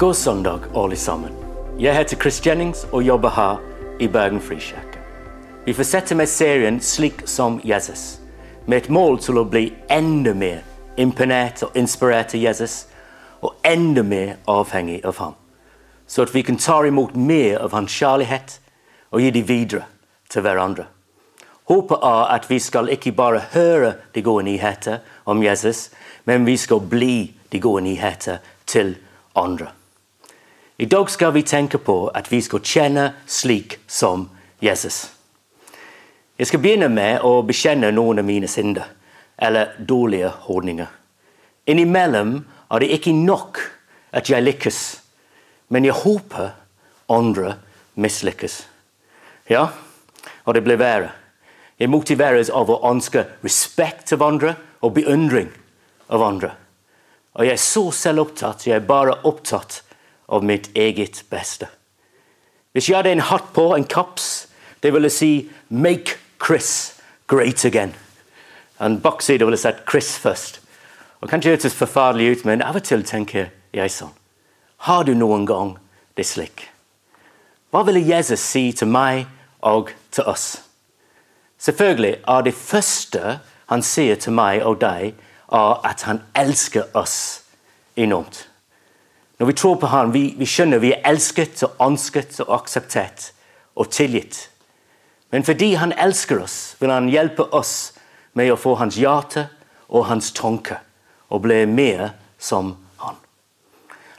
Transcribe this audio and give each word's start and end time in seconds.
God 0.00 0.14
søndag, 0.14 0.60
alle 0.76 0.96
sammen. 0.96 1.30
Jeg 1.78 1.96
heter 1.96 2.16
Chris 2.16 2.46
Jennings 2.46 2.86
og 2.92 3.02
jobber 3.02 3.30
her 3.30 3.56
i 4.00 4.06
Bergen 4.08 4.40
Frikirke. 4.40 4.98
Vi 5.66 5.72
fortsetter 5.72 6.16
med 6.16 6.26
serien 6.26 6.80
'Slik 6.80 7.22
som 7.26 7.60
Jesus', 7.64 8.18
med 8.66 8.76
et 8.76 8.88
mål 8.90 9.18
til 9.18 9.38
å 9.38 9.44
bli 9.44 9.72
enda 9.90 10.32
mer 10.34 10.58
imponert 10.96 11.62
og 11.62 11.70
inspirert 11.74 12.34
av 12.34 12.40
Jesus, 12.40 12.86
og 13.42 13.54
enda 13.64 14.02
mer 14.02 14.32
avhengig 14.48 15.04
av 15.04 15.18
ham. 15.18 15.34
Så 16.06 16.22
at 16.22 16.34
vi 16.34 16.42
kan 16.42 16.56
ta 16.56 16.82
imot 16.84 17.16
mer 17.16 17.58
av 17.58 17.72
hans 17.72 17.92
kjærlighet 17.92 18.60
og 19.10 19.20
gi 19.20 19.30
det 19.30 19.48
videre 19.48 19.82
til 20.30 20.42
hverandre. 20.42 20.84
Håpet 21.68 21.98
er 22.02 22.24
at 22.34 22.50
vi 22.50 22.58
skal 22.58 22.88
ikke 22.88 23.12
bare 23.12 23.42
høre 23.52 23.92
de 24.14 24.22
gode 24.22 24.44
nyheter 24.44 24.98
om 25.26 25.42
Jesus, 25.42 25.90
men 26.24 26.46
vi 26.46 26.56
skal 26.56 26.80
bli 26.80 27.34
de 27.52 27.60
gode 27.60 27.82
nyheter 27.82 28.38
til 28.66 28.96
andre. 29.36 29.66
I 30.80 30.86
dag 30.86 31.10
skal 31.10 31.32
vi 31.32 31.42
tenke 31.42 31.76
på 31.78 32.06
at 32.08 32.30
vi 32.32 32.38
skal 32.40 32.62
kjenne 32.64 33.02
slik 33.28 33.74
som 33.84 34.22
Jesus. 34.64 35.10
Jeg 36.40 36.48
skal 36.48 36.62
begynne 36.64 36.86
med 36.88 37.20
å 37.20 37.42
bekjenne 37.44 37.90
noen 37.92 38.22
av 38.22 38.24
mine 38.24 38.48
synder, 38.48 38.86
eller 39.36 39.74
dårlige 39.76 40.30
holdninger. 40.46 40.86
Innimellom 41.68 42.30
er 42.72 42.80
det 42.80 42.88
ikke 42.96 43.12
nok 43.12 43.60
at 44.16 44.30
jeg 44.32 44.40
lykkes, 44.46 44.78
men 45.68 45.84
jeg 45.84 45.98
håper 46.00 46.54
andre 47.12 47.52
mislykkes. 48.00 48.56
Ja, 49.52 49.66
og 50.46 50.56
det 50.56 50.64
blir 50.64 50.80
verre. 50.80 51.12
Jeg 51.76 51.92
motiveres 51.92 52.48
av 52.48 52.72
å 52.72 52.80
ønske 52.88 53.26
respekt 53.44 54.16
av 54.16 54.24
andre 54.24 54.56
og 54.80 54.96
beundring 54.96 55.52
av 56.08 56.24
andre. 56.24 56.54
Og 57.36 57.44
jeg 57.44 57.60
er 57.60 57.64
så 57.68 57.86
selvopptatt, 57.92 58.64
jeg 58.64 58.80
er 58.80 58.88
bare 58.88 59.20
opptatt 59.28 59.82
av 60.30 60.44
mitt 60.44 60.70
eget 60.74 61.24
beste. 61.30 61.66
Hvis 62.72 62.88
jeg 62.88 62.96
hadde 62.96 63.12
en 63.12 63.20
hatt 63.20 63.52
på, 63.54 63.74
en 63.74 63.84
kaps, 63.84 64.48
det 64.82 64.92
ville 64.94 65.10
si 65.10 65.50
'make 65.68 66.18
Chris 66.46 66.94
great 67.26 67.64
again'. 67.64 67.94
En 68.80 69.00
bakside 69.00 69.44
ville 69.44 69.56
sett 69.56 69.82
Chris 69.90 70.18
først. 70.18 70.60
Og 71.20 71.28
Kanskje 71.28 71.50
det 71.50 71.62
høres 71.62 71.74
forferdelig 71.74 72.30
ut, 72.30 72.44
men 72.44 72.62
av 72.62 72.76
og 72.76 72.82
til 72.82 73.02
tenker 73.04 73.46
jeg 73.72 73.90
sånn. 73.90 74.14
Har 74.76 75.02
du 75.02 75.14
noen 75.14 75.46
gang 75.46 75.78
det 76.16 76.26
slik? 76.26 76.70
Hva 77.70 77.82
ville 77.82 78.16
Jesus 78.16 78.40
si 78.40 78.72
til 78.72 78.88
meg 78.88 79.26
og 79.60 79.90
til 80.10 80.24
oss? 80.24 80.62
Selvfølgelig 81.58 82.16
er 82.28 82.40
det 82.40 82.54
første 82.54 83.38
han 83.66 83.82
sier 83.82 84.14
til 84.14 84.32
meg 84.32 84.64
og 84.66 84.80
deg, 84.80 85.14
er 85.52 85.86
at 85.86 86.02
han 86.02 86.22
elsker 86.34 86.82
oss 86.94 87.42
enormt. 87.96 88.49
Når 89.40 89.46
vi 89.46 89.52
tror 89.52 89.76
på 89.80 89.86
ham, 89.86 90.12
vi, 90.12 90.34
vi 90.36 90.44
skjønner 90.44 90.82
vi 90.82 90.90
er 90.92 91.06
elsket 91.08 91.62
og 91.64 91.78
ønsket 91.80 92.42
og 92.44 92.50
akseptert 92.58 93.30
og 93.72 93.88
tilgitt. 93.88 94.50
Men 95.32 95.46
fordi 95.48 95.70
han 95.80 95.94
elsker 95.96 96.42
oss, 96.42 96.76
vil 96.80 96.92
han 96.92 97.08
hjelpe 97.08 97.46
oss 97.56 97.94
med 98.36 98.50
å 98.52 98.58
få 98.60 98.74
hans 98.76 98.98
hjerte 99.00 99.46
og 99.88 100.10
hans 100.10 100.28
tanke, 100.36 100.76
og 101.32 101.40
bli 101.46 101.62
mer 101.64 102.10
som 102.36 102.74
han. 103.00 103.16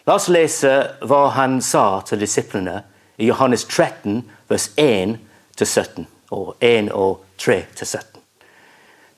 La 0.10 0.16
oss 0.18 0.26
lese 0.34 0.72
hva 1.06 1.28
han 1.36 1.60
sa 1.62 2.02
til 2.08 2.24
disiplene 2.24 2.80
i 3.22 3.28
Johannes 3.30 3.68
13, 3.70 4.24
vers 4.50 4.72
1-17, 4.82 6.08
og 6.34 6.56
1 6.66 6.90
og 6.98 7.22
3-17. 7.38 8.18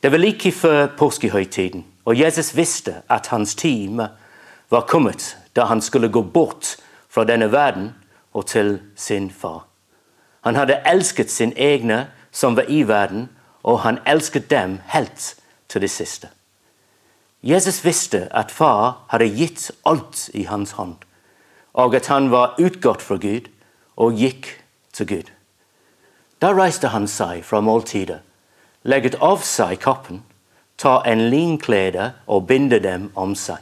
Det 0.04 0.12
var 0.12 0.20
like 0.20 0.52
før 0.52 0.92
påskehøytiden, 1.00 1.86
og 2.04 2.20
Jesus 2.20 2.52
visste 2.58 2.98
at 3.08 3.32
hans 3.32 3.56
time 3.56 4.10
var 4.68 4.84
kommet 4.90 5.38
da 5.56 5.66
han 5.66 5.82
skulle 5.82 6.10
gå 6.10 6.22
bort 6.22 6.76
fra 7.10 7.24
denne 7.24 7.52
verden 7.52 7.94
og 8.34 8.46
til 8.46 8.80
sin 8.96 9.32
far. 9.32 9.68
Han 10.42 10.56
hadde 10.56 10.82
elsket 10.86 11.32
sin 11.32 11.54
egne 11.56 12.08
som 12.32 12.56
var 12.56 12.68
i 12.68 12.84
verden, 12.88 13.30
og 13.64 13.80
han 13.80 14.00
elsket 14.06 14.50
dem 14.52 14.80
helt 14.86 15.36
til 15.70 15.82
det 15.82 15.92
siste. 15.92 16.28
Jesus 17.44 17.86
visste 17.86 18.28
at 18.32 18.52
far 18.52 19.06
hadde 19.08 19.30
gitt 19.36 19.72
alt 19.86 20.30
i 20.34 20.44
hans 20.44 20.72
hånd, 20.72 20.96
og 21.74 21.96
at 21.96 22.08
han 22.08 22.32
var 22.32 22.56
utgått 22.60 23.02
fra 23.02 23.16
Gud 23.16 23.48
og 23.96 24.20
gikk 24.20 24.50
til 24.94 25.08
Gud. 25.08 25.32
Da 26.42 26.52
reiste 26.52 26.92
han 26.92 27.08
seg 27.08 27.44
fra 27.48 27.62
måltidet, 27.62 28.20
legget 28.84 29.16
av 29.24 29.44
seg 29.48 29.80
kappen, 29.80 30.24
ta 30.78 31.02
en 31.08 31.30
linklede 31.32 32.12
og 32.28 32.48
binde 32.48 32.80
dem 32.84 33.12
om 33.16 33.36
seg. 33.36 33.62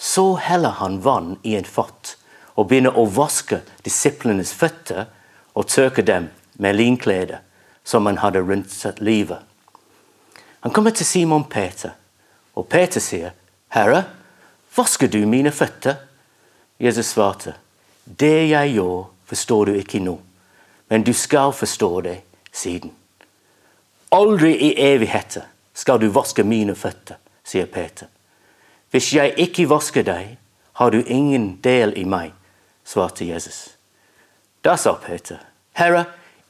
Så 0.00 0.36
heller 0.36 0.68
han 0.68 1.00
vann 1.00 1.36
i 1.42 1.54
en 1.56 1.64
fat 1.64 2.16
og 2.56 2.70
begynner 2.70 2.96
å 2.96 3.04
vaske 3.04 3.58
disiplenes 3.84 4.52
føtter 4.56 5.10
og 5.52 5.68
tørke 5.68 6.00
dem 6.02 6.30
med 6.56 6.78
linklede 6.78 7.42
som 7.84 8.06
han 8.08 8.20
hadde 8.22 8.40
rundt 8.40 8.72
livet. 9.04 9.38
Han 10.60 10.72
kommer 10.72 10.90
til 10.96 11.06
Simon 11.06 11.44
Peter, 11.44 11.90
og 12.56 12.68
Peter 12.68 13.00
sier, 13.00 13.30
'Herre, 13.68 14.04
vasker 14.76 15.08
du 15.08 15.26
mine 15.26 15.52
føtter?' 15.52 15.96
Jesus 16.80 17.06
svarte, 17.06 17.54
'Det 18.04 18.48
jeg 18.48 18.74
gjør, 18.74 19.04
forstår 19.24 19.64
du 19.64 19.72
ikke 19.72 20.00
nå, 20.00 20.20
men 20.88 21.02
du 21.02 21.12
skal 21.12 21.52
forstå 21.52 22.00
det 22.00 22.20
siden.' 22.52 22.92
Aldri 24.12 24.56
i 24.56 24.74
evigheter 24.76 25.42
skal 25.74 26.00
du 26.00 26.08
vaske 26.08 26.42
mine 26.42 26.74
føtter, 26.74 27.14
sier 27.44 27.66
Peter. 27.66 28.06
Hvis 28.90 29.12
jeg 29.14 29.34
ikke 29.38 29.68
vasker 29.70 30.02
deg, 30.06 30.36
har 30.72 30.90
du 30.90 31.02
ingen 31.06 31.58
del 31.62 31.92
i 31.98 32.04
meg, 32.08 32.32
svarte 32.84 33.24
Jesus. 33.24 33.76
Da 34.64 34.76
sa 34.76 34.96
Peter, 35.00 35.38
Herre, 35.78 36.04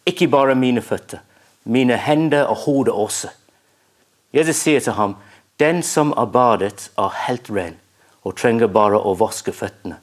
ikke 0.06 0.28
bare 0.30 0.54
mine 0.54 0.82
føtter, 0.82 1.20
mine 1.64 1.96
hender 2.00 2.48
og 2.48 2.64
hodet 2.64 2.94
også. 2.94 3.30
Jesus 4.32 4.62
sier 4.62 4.80
til 4.80 4.96
ham, 4.96 5.16
den 5.60 5.82
som 5.82 6.14
er 6.16 6.30
badet, 6.30 6.88
er 6.98 7.16
helt 7.26 7.50
ren 7.50 7.76
og 8.24 8.36
trenger 8.36 8.70
bare 8.72 9.00
å 9.00 9.16
vaske 9.18 9.52
føttene. 9.52 9.98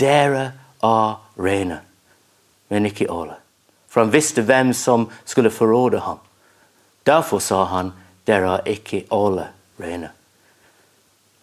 Dere 0.00 0.44
er 0.84 1.16
rene, 1.40 1.80
men 2.68 2.88
ikke 2.88 3.08
alle. 3.12 3.38
For 3.88 4.02
han 4.02 4.12
visste 4.12 4.42
hvem 4.42 4.72
som 4.74 5.06
skulle 5.24 5.52
forråde 5.54 6.02
ham. 6.04 6.18
Derfor 7.06 7.38
sa 7.38 7.64
han, 7.70 7.92
dere 8.26 8.58
er 8.58 8.70
ikke 8.74 9.04
alle 9.14 9.48
rene. 9.80 10.10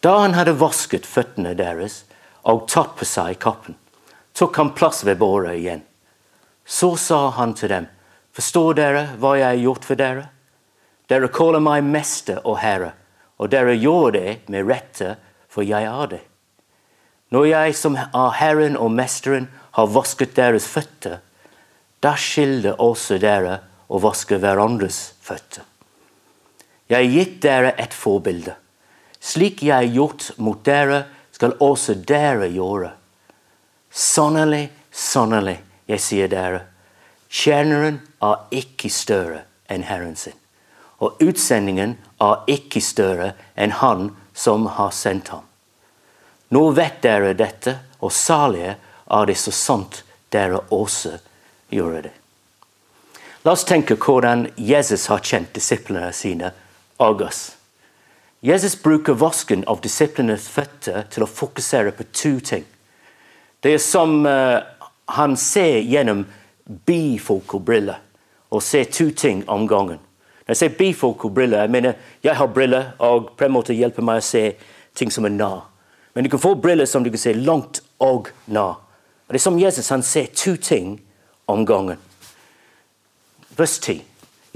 Da 0.01 0.17
han 0.17 0.34
hadde 0.34 0.57
vasket 0.57 1.06
føttene 1.06 1.53
deres 1.57 2.01
og 2.50 2.66
tatt 2.72 2.95
på 2.97 3.06
seg 3.06 3.38
kappen, 3.41 3.75
tok 4.34 4.57
han 4.57 4.73
plass 4.73 5.03
ved 5.06 5.19
båret 5.22 5.59
igjen. 5.59 5.84
Så 6.66 6.95
sa 6.97 7.28
han 7.38 7.53
til 7.57 7.69
dem, 7.69 7.88
forstår 8.34 8.79
dere 8.79 9.03
hva 9.22 9.35
jeg 9.38 9.47
har 9.47 9.61
gjort 9.61 9.85
for 9.85 10.00
dere? 10.00 10.25
Dere 11.11 11.29
kaller 11.34 11.61
meg 11.61 11.85
mester 11.85 12.41
og 12.47 12.57
herre, 12.63 12.94
og 13.38 13.51
dere 13.53 13.78
gjør 13.78 14.13
det 14.16 14.28
med 14.50 14.69
rette, 14.69 15.17
for 15.51 15.67
jeg 15.67 15.85
er 15.85 16.13
det. 16.16 16.22
Når 17.31 17.45
jeg 17.47 17.75
som 17.79 17.95
er 17.95 18.34
Herren 18.40 18.73
og 18.75 18.90
Mesteren 18.91 19.47
har 19.78 19.91
vasket 19.91 20.34
deres 20.35 20.66
føtter, 20.67 21.19
da 22.03 22.16
skylder 22.17 22.81
også 22.81 23.19
dere 23.22 23.59
å 23.88 24.01
vaske 24.03 24.40
hverandres 24.41 25.13
føtter. 25.23 25.63
Jeg 26.91 27.11
gitt 27.13 27.38
dere 27.45 27.72
et 27.79 27.94
forbilde. 27.95 28.57
Slik 29.21 29.61
jeg 29.63 29.75
har 29.75 29.95
gjort 29.95 30.31
mot 30.37 30.63
dere, 30.65 31.03
skal 31.31 31.53
også 31.61 31.95
dere 32.07 32.49
gjøre. 32.49 32.91
Sannelig, 33.91 34.69
sannelig, 34.91 35.59
jeg 35.85 36.01
sier 36.01 36.31
dere, 36.31 36.63
tjeneren 37.29 37.99
er 38.23 38.45
ikke 38.55 38.89
større 38.89 39.43
enn 39.71 39.85
Herren 39.87 40.17
sin. 40.17 40.37
Og 41.01 41.22
utsendingen 41.22 41.96
er 42.22 42.43
ikke 42.51 42.81
større 42.81 43.34
enn 43.55 43.73
Han 43.81 44.11
som 44.34 44.67
har 44.78 44.91
sendt 44.93 45.31
ham. 45.34 45.46
Nå 46.51 46.69
vet 46.75 47.01
dere 47.03 47.34
dette, 47.37 47.78
og 48.01 48.11
salige 48.11 48.75
er 49.11 49.25
det 49.28 49.37
så 49.40 49.53
sant 49.55 50.03
dere 50.34 50.59
også 50.72 51.16
gjør 51.72 52.01
det. 52.07 52.13
La 53.46 53.55
oss 53.55 53.66
tenke 53.66 53.97
hvordan 53.97 54.49
Jesus 54.57 55.07
har 55.09 55.23
kjent 55.25 55.53
disiplene 55.55 56.11
sine 56.13 56.51
oss. 57.01 57.60
Jesus 58.43 58.84
bruker 58.84 59.14
vasken 59.14 59.64
av 59.70 59.84
disiplenes 59.84 60.47
føtter 60.49 61.03
til 61.14 61.22
å 61.22 61.29
fokusere 61.29 61.91
på 61.93 62.08
to 62.09 62.32
ting. 62.41 62.64
Det 63.61 63.76
er 63.76 63.84
som 63.84 64.23
uh, 64.26 64.64
han 65.14 65.35
ser 65.38 65.84
gjennom 65.85 66.23
bifolkobriller 66.66 67.99
og 68.49 68.64
ser 68.66 68.90
to 68.90 69.11
ting 69.14 69.43
om 69.49 69.67
gangen. 69.70 70.02
Når 70.41 70.55
jeg 70.55 70.59
sier 70.64 70.73
bifolkobriller, 70.79 71.61
jeg 71.61 71.72
mener 71.72 72.02
jeg 72.26 72.35
har 72.35 72.49
briller 72.49 72.90
og 72.97 73.29
på 73.38 73.46
en 73.46 73.53
måte 73.53 73.78
hjelper 73.78 74.09
meg 74.09 74.23
å 74.23 74.26
se 74.26 74.44
ting 74.97 75.14
som 75.14 75.29
er 75.29 75.37
nær. 75.37 75.61
Men 76.17 76.26
du 76.26 76.34
kan 76.34 76.41
få 76.41 76.55
briller 76.58 76.90
som 76.90 77.05
du 77.05 77.14
kan 77.14 77.22
se 77.22 77.37
langt 77.37 77.84
og 78.02 78.34
nær. 78.49 78.82
Det 79.29 79.37
er 79.37 79.46
som 79.46 79.61
Jesus 79.61 79.94
han 79.94 80.02
ser 80.03 80.34
to 80.34 80.58
ting 80.58 80.97
om 81.47 81.61
gangen. 81.66 82.02
Vers 83.55 83.78
10. 83.78 84.02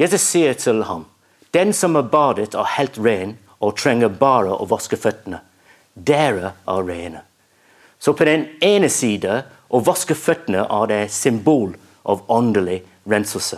Jesus 0.02 0.26
sier 0.26 0.58
til 0.58 0.84
ham, 0.90 1.06
den 1.54 1.72
som 1.72 1.96
er 1.96 2.10
badet, 2.12 2.56
og 2.58 2.68
helt 2.76 2.98
ren 2.98 3.38
og 3.66 3.78
trenger 3.80 4.14
bare 4.14 4.54
å 4.54 4.68
vaske 4.70 4.98
føttene. 5.00 5.42
Dere 5.94 6.54
er 6.68 6.86
rene. 6.86 7.22
Så 8.00 8.14
på 8.14 8.28
den 8.28 8.48
ene 8.62 8.90
side 8.92 9.42
å 9.74 9.82
vaske 9.82 10.16
føttene 10.16 10.66
er 10.70 10.90
det 10.92 11.02
symbol 11.14 11.74
av 12.06 12.22
åndelig 12.32 12.84
renselse. 13.10 13.58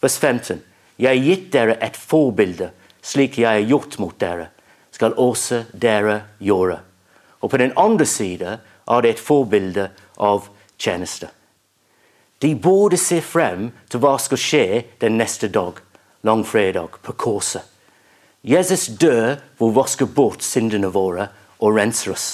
Vers 0.00 0.18
15. 0.18 0.60
Jeg 1.00 1.08
har 1.08 1.26
gitt 1.26 1.50
dere 1.52 1.78
et 1.82 1.96
forbilde, 1.96 2.70
slik 3.02 3.40
jeg 3.40 3.48
har 3.48 3.66
gjort 3.72 3.98
mot 3.98 4.16
dere, 4.20 4.50
skal 4.92 5.16
også 5.16 5.64
dere 5.72 6.20
gjøre. 6.38 6.78
Og 7.40 7.50
på 7.50 7.60
den 7.60 7.72
andre 7.80 8.06
side 8.06 8.58
er 8.60 9.02
det 9.02 9.14
et 9.14 9.22
forbilde 9.24 9.88
av 10.20 10.48
tjeneste. 10.78 11.30
De 12.40 12.54
både 12.56 12.96
ser 13.00 13.24
frem 13.24 13.68
til 13.88 14.00
hva 14.00 14.14
skal 14.20 14.40
skje 14.40 14.64
den 15.00 15.18
neste 15.20 15.48
dag, 15.52 15.80
langfredag, 16.24 17.00
på 17.02 17.16
korset. 17.16 17.64
Jesus 18.42 18.86
dør 19.00 19.36
for 19.58 19.68
å 19.68 19.76
vaske 19.82 20.06
bort 20.06 20.44
syndene 20.44 20.88
våre 20.92 21.28
og 21.60 21.76
renser 21.76 22.14
oss. 22.14 22.28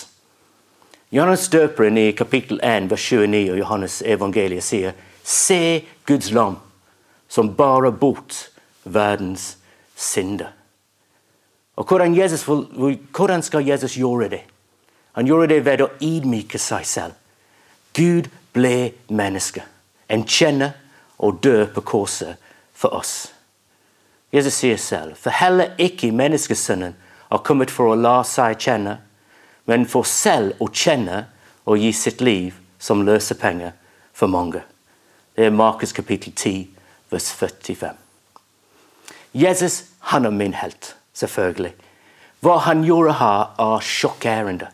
Johannes 1.10 1.48
døperen 1.50 1.98
i 1.98 2.12
kapittel 2.18 2.60
1, 2.62 2.90
vers 2.90 3.06
29 3.10 3.52
og 3.52 3.58
Johannes 3.58 4.00
evangeliet 4.02 4.64
sier 4.66 4.94
Se 5.26 5.82
Guds 6.06 6.30
lam 6.34 6.58
som 7.28 7.50
bærer 7.58 7.90
bort 7.90 8.50
verdens 8.84 9.56
synder. 9.96 10.52
Og 11.76 11.84
hvordan, 11.84 12.14
Jesus, 12.16 12.46
hvordan 13.16 13.42
skal 13.42 13.66
Jesus 13.66 13.96
gjøre 13.98 14.28
det? 14.28 14.42
Han 15.12 15.26
gjorde 15.26 15.48
det 15.54 15.64
ved 15.64 15.82
å 15.82 15.90
ydmyke 16.00 16.58
seg 16.58 16.86
selv. 16.86 17.14
Gud 17.96 18.30
ble 18.52 18.92
menneske. 19.08 19.64
En 20.08 20.24
kjenner 20.28 20.76
og 21.18 21.42
dør 21.42 21.66
på 21.74 21.80
korset 21.80 22.36
for 22.76 22.94
oss. 22.94 23.35
Jesus 24.32 24.54
sier 24.54 24.76
selv, 24.76 25.16
for 25.16 25.30
heller 25.30 25.74
ikke 25.78 26.12
menneskesønnen 26.12 26.96
har 27.30 27.42
kommet 27.46 27.70
for 27.70 27.92
å 27.92 27.98
la 27.98 28.20
seg 28.26 28.58
kjenne, 28.60 28.98
men 29.66 29.86
for 29.86 30.06
selv 30.06 30.58
å 30.62 30.68
kjenne 30.70 31.24
og 31.66 31.82
gi 31.82 31.92
sitt 31.94 32.22
liv 32.22 32.54
som 32.78 33.04
løsepenger 33.06 33.74
for 34.14 34.30
mange. 34.30 34.62
Det 35.36 35.46
er 35.46 35.54
Markus 35.54 35.92
kapittel 35.92 36.32
10, 36.32 36.66
vers 37.10 37.30
45. 37.32 37.96
Jesus 39.36 39.82
han 40.10 40.24
er 40.24 40.30
min 40.30 40.54
helt, 40.54 40.94
selvfølgelig. 41.12 41.74
Hva 42.40 42.58
han 42.64 42.84
gjorde 42.86 43.18
her, 43.18 43.52
er 43.58 43.82
sjokkerende. 43.82 44.68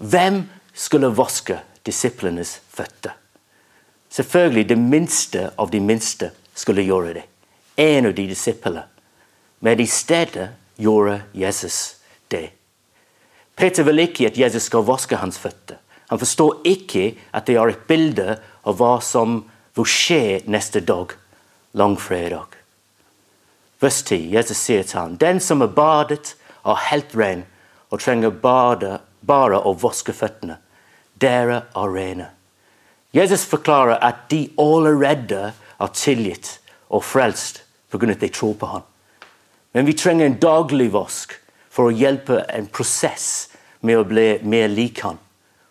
Hvem 0.00 0.42
skulle 0.74 1.12
vaske 1.16 1.60
disiplenes 1.86 2.60
føtter? 2.72 3.12
Selvfølgelig 4.10 4.68
det 4.68 4.78
minste 4.78 5.50
av 5.58 5.70
de 5.70 5.80
minste 5.80 6.32
skulle 6.54 6.82
gjøre 6.82 7.14
det. 7.20 7.26
En 7.80 8.06
av 8.06 8.14
de 8.14 8.26
disiplene. 8.28 8.82
Men 9.64 9.80
i 9.80 9.86
stedet 9.86 10.48
gjorde 10.76 11.20
Jesus 11.32 11.96
det. 12.28 12.50
Peter 13.56 13.84
vil 13.88 14.02
ikke 14.04 14.28
at 14.28 14.38
Jesus 14.40 14.66
skal 14.68 14.84
vaske 14.88 15.16
hans 15.20 15.38
føtter. 15.40 15.78
Han 16.12 16.20
forstår 16.20 16.64
ikke 16.68 17.04
at 17.32 17.46
det 17.48 17.56
er 17.56 17.72
et 17.72 17.86
bilde 17.88 18.34
av 18.68 18.76
hva 18.80 18.98
som 19.04 19.42
vil 19.78 19.88
skje 19.88 20.40
neste 20.50 20.82
dag, 20.84 21.14
langfredag. 21.72 22.58
Vers 23.80 24.02
10. 24.02 24.28
Jesus 24.34 24.60
sier 24.60 24.84
til 24.84 24.98
ham, 24.98 25.16
Den 25.16 25.40
som 25.40 25.62
er 25.64 25.72
badet, 25.72 26.34
er 26.64 26.84
helt 26.90 27.16
ren 27.16 27.46
og 27.88 28.02
trenger 28.04 28.30
bade, 28.30 28.98
bare 29.24 29.60
å 29.64 29.72
vaske 29.76 30.12
føttene. 30.12 30.58
Dere 31.20 31.62
er 31.76 31.96
rene. 31.96 32.28
Jesus 33.16 33.44
forklarer 33.48 34.00
at 34.04 34.28
de 34.28 34.44
allerede 34.60 35.52
er 35.52 35.96
tilgitt 35.96 36.58
og 36.88 37.04
frelst 37.04 37.64
pga. 37.90 38.10
at 38.10 38.20
de 38.20 38.28
tror 38.28 38.54
på 38.54 38.66
han. 38.66 38.82
Men 39.72 39.86
vi 39.86 39.92
trenger 39.92 40.26
en 40.26 40.38
daglig 40.38 40.90
vask 40.92 41.32
for 41.70 41.88
å 41.88 41.94
hjelpe 41.94 42.44
en 42.48 42.66
prosess 42.66 43.48
med 43.80 43.98
å 43.98 44.04
bli 44.04 44.40
mer 44.42 44.68
lik 44.68 45.00
han. 45.00 45.18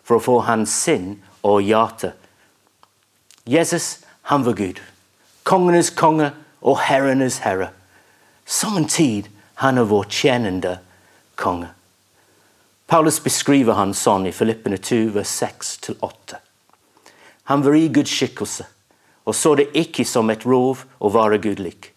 For 0.03 0.17
å 0.17 0.23
få 0.23 0.39
hans 0.47 0.73
sinn 0.73 1.19
og 1.43 1.61
hjerte. 1.61 2.13
Jesus, 3.45 3.99
han 4.21 4.43
var 4.43 4.53
Gud. 4.53 4.79
Kongenes 5.43 5.89
konge 5.89 6.31
og 6.61 6.79
herrenes 6.79 7.39
herre. 7.43 7.71
Samtidig 8.45 9.31
han 9.59 9.77
er 9.77 9.87
vår 9.89 10.07
tjenende 10.09 10.79
konge. 11.35 11.69
Paulus 12.87 13.19
beskriver 13.21 13.77
han 13.77 13.93
sånn 13.93 14.25
i 14.25 14.33
Filippene 14.33 14.79
2, 14.81 15.11
vers 15.13 15.29
6-8. 15.43 16.39
Han 17.51 17.63
var 17.65 17.75
i 17.75 17.89
Guds 17.93 18.13
skikkelse 18.15 18.65
og 19.29 19.35
så 19.35 19.53
det 19.55 19.69
ikke 19.77 20.05
som 20.09 20.29
et 20.33 20.45
rov 20.47 20.85
å 20.97 21.11
være 21.13 21.37
gudlik, 21.43 21.91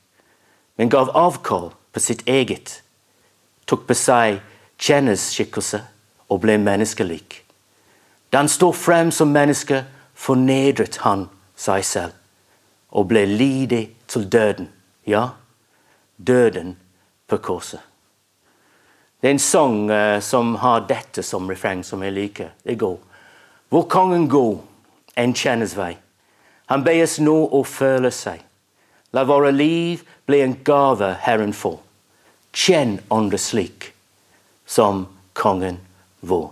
men 0.76 0.88
gav 0.88 1.10
avkall 1.16 1.70
på 1.92 2.00
sitt 2.00 2.24
eget, 2.28 2.82
tok 3.66 3.86
på 3.86 3.96
seg 3.96 4.40
tjeners 4.78 5.28
skikkelse 5.34 5.82
og 6.32 6.42
ble 6.44 6.56
menneskelik. 6.58 7.42
Da 8.32 8.40
han 8.42 8.48
står 8.48 8.72
frem 8.72 9.10
som 9.12 9.32
menneske, 9.32 9.84
fornedret 10.14 11.02
han 11.04 11.28
seg 11.58 11.84
selv 11.84 12.18
og 12.92 13.08
ble 13.08 13.24
lidig 13.26 13.86
til 14.08 14.28
døden. 14.32 14.68
Ja, 15.06 15.28
døden 16.16 16.76
på 17.28 17.36
korset. 17.36 17.80
Det 19.20 19.28
er 19.28 19.36
en 19.36 19.38
sang 19.38 19.90
uh, 19.90 20.20
som 20.20 20.54
har 20.58 20.86
dette 20.88 21.22
som 21.22 21.48
refreng, 21.48 21.84
som 21.84 22.02
jeg 22.02 22.12
liker. 22.12 22.48
Det 22.64 22.78
går. 22.78 22.98
Hvor 23.68 23.82
kongen 23.88 24.28
går, 24.28 24.58
en 25.16 25.34
kjennes 25.34 25.76
vei. 25.76 25.94
Han 26.66 26.84
bes 26.84 27.18
nå 27.20 27.36
å 27.52 27.62
føle 27.64 28.10
seg. 28.10 28.42
La 29.12 29.24
våre 29.24 29.52
liv 29.52 30.02
bli 30.26 30.40
en 30.40 30.56
gave 30.64 31.12
Herren 31.20 31.52
får. 31.52 31.78
Kjenn 32.52 32.98
ånde 33.08 33.38
slik 33.38 33.92
som 34.66 35.06
kongen 35.32 35.78
vår. 36.20 36.50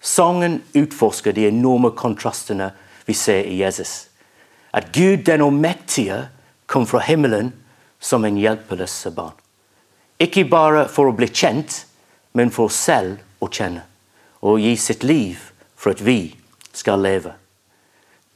Sangen 0.00 0.60
utforsker 0.72 1.32
de 1.32 1.46
enorme 1.48 1.92
kontrastene 1.96 2.72
vi 3.04 3.14
ser 3.14 3.44
i 3.48 3.60
Jesus. 3.60 4.08
At 4.70 4.92
Gud 4.92 5.24
den 5.24 5.44
allmektige 5.44 6.26
kom 6.66 6.86
fra 6.86 7.00
himmelen 7.04 7.52
som 8.00 8.24
en 8.24 8.40
hjelpeløs 8.40 8.96
barn. 9.14 9.36
Ikke 10.18 10.44
bare 10.48 10.86
for 10.92 11.08
å 11.08 11.16
bli 11.16 11.28
kjent, 11.28 11.84
men 12.32 12.50
for 12.50 12.72
selv 12.72 13.20
å 13.42 13.48
kjenne. 13.52 13.84
Og 14.42 14.60
gi 14.60 14.74
sitt 14.76 15.04
liv 15.06 15.38
for 15.76 15.94
at 15.94 16.02
vi 16.02 16.34
skal 16.72 17.02
leve. 17.02 17.34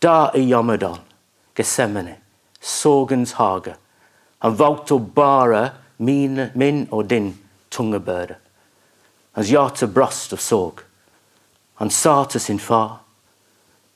Da 0.03 0.31
i 0.37 0.45
Jammerdal, 0.51 0.99
Getsemane, 1.57 2.17
sorgens 2.67 3.37
hage, 3.39 3.77
han 4.43 4.57
valgte 4.59 4.97
å 4.97 5.05
bære 5.17 5.63
mine, 6.03 6.51
min 6.55 6.85
og 6.91 7.07
din 7.11 7.31
tunge 7.73 8.01
byrde. 8.03 8.37
Hans 9.37 9.53
hjerte 9.53 9.89
brast 9.93 10.35
av 10.35 10.43
sorg. 10.43 10.83
Han 11.81 11.91
sa 11.93 12.25
til 12.25 12.41
sin 12.41 12.61
far, 12.61 12.99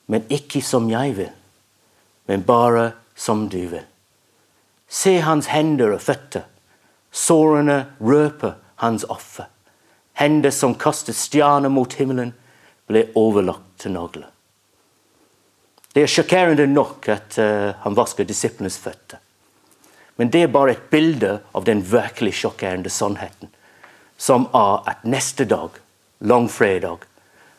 men 0.05 0.25
ikke 0.29 0.61
som 0.65 0.89
jeg 0.89 1.15
vil, 1.17 1.31
men 2.29 2.45
bare 2.45 2.91
som 3.15 3.47
du 3.49 3.61
vil. 3.71 3.85
Se 4.87 5.19
hans 5.25 5.49
hender 5.49 5.95
og 5.95 6.03
føtter 6.03 6.47
Sårene 7.11 7.85
røper 7.99 8.53
hans 8.75 9.03
offer. 9.03 9.49
Hender 10.15 10.51
som 10.51 10.75
kastet 10.79 11.17
stjerner 11.19 11.71
mot 11.71 11.93
himmelen, 11.99 12.31
ble 12.87 13.09
overlagt 13.19 13.83
til 13.83 13.95
nagler. 13.95 14.29
Det 15.93 16.03
er 16.03 16.11
sjokkerende 16.11 16.67
nok 16.71 17.07
at 17.11 17.37
uh, 17.41 17.71
han 17.83 17.97
vasker 17.97 18.27
disiplenes 18.27 18.77
føtter. 18.79 19.19
Men 20.15 20.31
det 20.31 20.45
er 20.45 20.53
bare 20.53 20.75
et 20.75 20.89
bilde 20.91 21.39
av 21.55 21.65
den 21.67 21.81
virkelig 21.87 22.35
sjokkerende 22.39 22.89
sannheten, 22.89 23.49
som 24.17 24.47
er 24.55 24.83
at 24.91 25.03
neste 25.03 25.47
dag, 25.49 25.75
langfredag, 26.19 27.07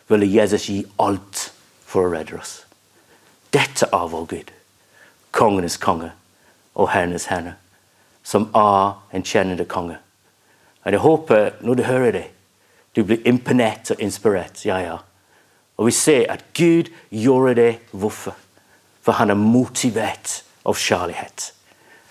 ville 0.09 0.29
Jesus 0.29 0.69
gi 0.69 0.83
alt 1.03 1.49
for 1.87 2.07
å 2.07 2.13
redde 2.13 2.39
oss. 2.39 2.61
Dette 3.53 3.89
er 3.89 4.13
vår 4.13 4.29
Gud, 4.31 4.53
kongenes 5.35 5.77
konge 5.81 6.13
og 6.73 6.93
herrenes 6.95 7.29
herre 7.33 7.57
som 8.23 8.49
er 8.55 8.93
en 9.11 9.25
kjennende 9.25 9.65
konge. 9.65 9.99
Og 10.85 10.93
Jeg 10.93 11.01
håper, 11.01 11.51
når 11.61 11.75
du 11.75 11.83
hører 11.83 12.13
det, 12.13 12.27
du 12.97 13.05
blir 13.05 13.27
imponert 13.27 13.91
og 13.91 14.01
inspirert. 14.01 14.65
Ja, 14.65 14.79
ja. 14.79 14.99
Og 15.83 15.87
vi 15.87 15.93
ser 15.93 16.31
at 16.31 16.45
Gud 16.55 16.93
gjorde 17.11 17.55
det. 17.55 17.79
Hvorfor? 17.91 18.37
For 19.03 19.13
han 19.13 19.31
er 19.31 19.35
motivert 19.35 20.45
av 20.63 20.79
kjærlighet 20.79 21.49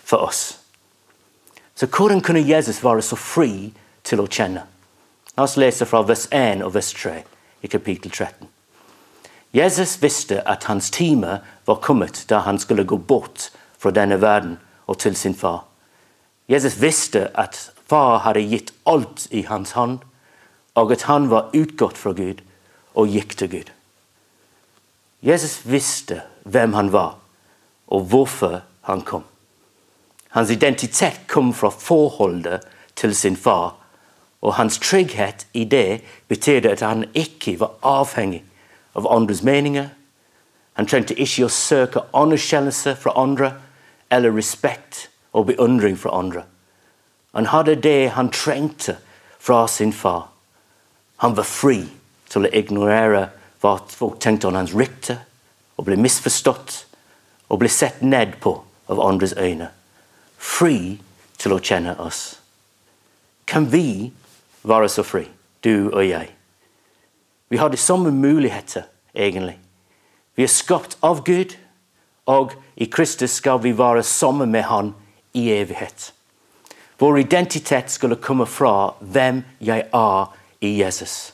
for 0.03 0.27
oss. 0.27 0.57
Så 1.75 1.87
hvordan 1.87 2.19
kunne 2.21 2.43
Jesus 2.43 2.83
være 2.83 3.01
så 3.01 3.15
fri 3.15 3.71
til 4.03 4.19
å 4.19 4.27
kjenne? 4.27 4.65
La 5.37 5.45
oss 5.47 5.55
lese 5.55 5.87
fra 5.87 6.03
vers 6.03 6.25
1 6.35 6.65
og 6.67 6.73
vers 6.75 6.91
3 6.99 7.15
i 7.63 7.71
kapittel 7.71 8.11
13. 8.11 8.51
Jesus 9.55 9.95
visste 10.03 10.43
at 10.43 10.67
hans 10.67 10.91
time 10.91 11.39
var 11.65 11.79
kommet 11.79 12.25
da 12.27 12.43
han 12.43 12.59
skulle 12.59 12.83
gå 12.83 12.99
bort 12.99 13.53
fra 13.79 13.95
denne 13.95 14.19
verden 14.19 14.59
og 14.85 14.99
til 14.99 15.15
sin 15.15 15.35
far. 15.35 15.63
Jesus 16.51 16.75
visste 16.81 17.29
at 17.39 17.71
far 17.87 18.19
hadde 18.27 18.43
gitt 18.51 18.75
alt 18.83 19.29
i 19.31 19.47
hans 19.47 19.71
hånd, 19.79 19.99
og 20.75 20.91
at 20.91 21.07
han 21.07 21.31
var 21.31 21.55
utgått 21.55 21.95
fra 21.97 22.11
Gud 22.11 22.43
og 22.95 23.07
gikk 23.07 23.37
til 23.37 23.49
Gud. 23.49 23.71
Jesus 25.21 25.61
visste 25.65 26.21
hvem 26.43 26.73
han 26.73 26.91
var, 26.93 27.17
og 27.87 28.01
hvorfor 28.09 28.61
han 28.81 29.01
kom. 29.01 29.23
Hans 30.29 30.49
identitet 30.49 31.19
kom 31.27 31.53
fra 31.53 31.69
forholdet 31.69 32.61
til 32.95 33.15
sin 33.15 33.37
far, 33.37 33.75
og 34.41 34.53
hans 34.53 34.79
trygghet 34.79 35.47
i 35.53 35.63
det 35.63 36.01
betydde 36.27 36.71
at 36.71 36.81
han 36.81 37.05
ikke 37.13 37.59
var 37.59 37.75
avhengig 37.83 38.43
av 38.95 39.07
andres 39.11 39.43
meninger. 39.43 39.89
Han 40.73 40.87
trengte 40.87 41.13
ikke 41.13 41.45
å 41.45 41.53
søke 41.53 42.01
anerkjennelse 42.17 42.95
fra 42.95 43.13
andre 43.15 43.53
eller 44.11 44.33
respekt 44.33 45.09
og 45.33 45.45
beundring 45.51 45.99
fra 45.99 46.17
andre. 46.17 46.43
Han 47.35 47.45
hadde 47.45 47.75
det 47.75 48.11
han 48.15 48.31
trengte 48.31 48.97
fra 49.39 49.67
sin 49.67 49.93
far. 49.93 50.27
Han 51.17 51.37
var 51.37 51.43
fri 51.43 51.85
til 52.31 52.47
å 52.47 52.53
ignorere 52.55 53.27
hva 53.61 53.75
folk 53.91 54.19
tenkte 54.23 54.49
om 54.49 54.57
hans 54.57 54.73
rykte, 54.77 55.19
og 55.77 55.87
ble 55.87 55.97
misforstått 55.99 56.85
og 57.51 57.59
ble 57.61 57.69
sett 57.71 58.01
ned 58.01 58.37
på 58.41 58.55
av 58.91 59.01
andres 59.03 59.33
øyne. 59.37 59.69
Fri 60.37 60.99
til 61.41 61.55
å 61.55 61.61
kjenne 61.61 61.97
oss. 61.99 62.37
Kan 63.45 63.67
vi 63.71 64.11
være 64.63 64.89
så 64.89 65.03
fri, 65.03 65.25
du 65.65 65.89
og 65.91 66.05
jeg? 66.05 66.31
Vi 67.51 67.59
har 67.59 67.69
de 67.69 67.77
samme 67.77 68.11
muligheter, 68.15 68.85
egentlig. 69.13 69.57
Vi 70.35 70.43
er 70.43 70.51
skapt 70.51 70.95
av 71.03 71.25
Gud, 71.27 71.57
og 72.25 72.55
i 72.79 72.87
Kristus 72.87 73.35
skal 73.41 73.59
vi 73.63 73.73
være 73.75 74.03
sammen 74.07 74.51
med 74.51 74.63
Han 74.63 74.93
i 75.33 75.49
evighet. 75.51 76.13
Vår 77.01 77.19
identitet 77.19 77.91
skulle 77.91 78.15
komme 78.15 78.45
fra 78.45 78.93
hvem 79.01 79.43
jeg 79.59 79.87
er 79.91 80.33
i 80.61 80.75
Jesus. 80.79 81.33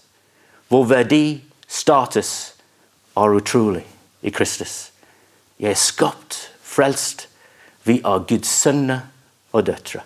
Vår 0.67 0.85
verdi, 0.85 1.41
status, 1.67 2.53
er 3.15 3.35
utrolig 3.35 3.85
i 4.21 4.31
Kristus. 4.31 4.91
Jeg 5.57 5.71
er 5.71 5.79
skapt, 5.79 6.49
frelst. 6.61 7.27
Vi 7.87 8.01
er 8.03 8.25
Guds 8.27 8.51
sønner 8.51 9.07
og 9.55 9.65
døtre. 9.65 10.03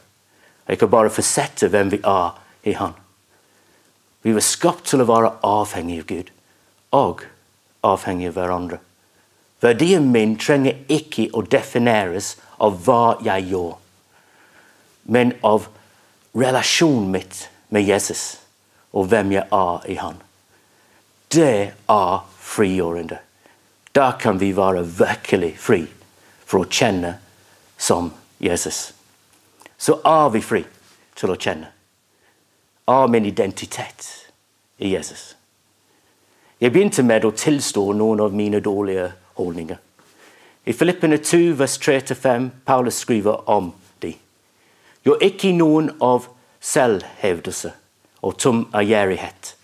Jeg 0.68 0.80
kan 0.80 0.92
bare 0.94 1.10
forsette 1.10 1.68
hvem 1.68 1.90
vi 1.92 2.00
er 2.06 2.38
i 2.64 2.76
Han. 2.78 2.94
Vi 4.22 4.34
var 4.38 4.46
skapt 4.46 4.86
til 4.92 5.02
å 5.02 5.10
være 5.10 5.34
avhengig 5.44 6.00
av 6.04 6.08
Gud 6.14 6.32
og 6.94 7.26
avhengig 7.88 8.30
av 8.30 8.38
hverandre. 8.38 8.80
Verdien 9.62 10.08
min 10.14 10.38
trenger 10.42 10.78
ikke 10.90 11.28
å 11.34 11.42
defineres 11.42 12.36
av 12.62 12.78
hva 12.86 13.18
jeg 13.26 13.50
gjør, 13.52 13.76
men 15.10 15.34
av 15.46 15.68
relasjonen 16.38 17.10
mitt 17.14 17.48
med 17.74 17.86
Jesus 17.90 18.24
og 18.94 19.10
hvem 19.10 19.34
jeg 19.36 19.50
er 19.50 19.90
i 19.90 19.98
Han. 20.02 20.22
Det 21.32 21.72
er 21.90 22.18
frigjørende. 22.40 23.18
Da 23.96 24.12
kan 24.20 24.40
vi 24.40 24.52
være 24.56 24.84
virkelig 24.84 25.54
fri 25.60 25.86
for 26.46 26.64
å 26.64 26.70
kjenne 26.72 27.14
som 27.78 28.12
Jesus. 28.40 28.94
Så 29.78 30.00
er 30.06 30.30
vi 30.34 30.42
fri 30.44 30.64
til 31.16 31.32
å 31.32 31.38
kjenne. 31.40 31.70
Av 32.88 33.08
min 33.12 33.26
identitet 33.26 34.08
i 34.78 34.92
Jesus. 34.92 35.36
Jeg 36.62 36.74
begynte 36.74 37.04
med 37.04 37.26
å 37.26 37.32
tilstå 37.32 37.88
noen 37.98 38.20
av 38.22 38.36
mine 38.36 38.60
dårlige 38.60 39.08
holdninger. 39.40 39.80
I 40.66 40.74
Filippene 40.78 41.18
2, 41.18 41.56
vers 41.58 41.80
3-5, 41.82 42.50
Paulus 42.66 43.00
skriver 43.02 43.50
om 43.50 43.72
de. 44.04 44.12
Gjør 45.08 45.24
ikke 45.26 45.56
noen 45.58 45.90
av 46.04 46.28
selvhevdelse 46.62 47.72
og 48.22 48.38
tom 48.38 48.68
ærgjerrighet, 48.78 49.56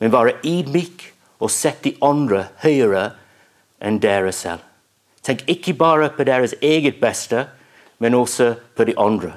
men 0.00 0.12
være 0.12 0.38
ydmyk 0.44 1.04
og 1.40 1.52
sett 1.52 1.84
de 1.84 1.94
andre 2.04 2.46
høyere 2.64 3.10
enn 3.80 4.00
dere 4.00 4.32
selv. 4.32 4.64
Tenk 5.22 5.44
ikke 5.52 5.76
bare 5.76 6.08
på 6.16 6.24
deres 6.24 6.54
eget 6.64 7.00
beste, 7.00 7.46
men 8.00 8.16
også 8.16 8.54
på 8.76 8.84
de 8.88 8.96
andre. 8.98 9.34